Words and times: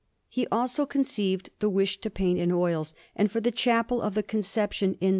He 0.27 0.47
also 0.47 0.87
conceived 0.87 1.51
the 1.59 1.69
wish 1.69 2.01
to 2.01 2.09
paint 2.09 2.39
in 2.39 2.51
oils, 2.51 2.95
and 3.15 3.31
for 3.31 3.39
the 3.39 3.51
Chapel 3.51 4.01
of 4.01 4.15
the 4.15 4.23
Conception 4.23 4.97
in 4.99 5.09
S. 5.09 5.09